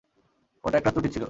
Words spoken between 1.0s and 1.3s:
ছিলো।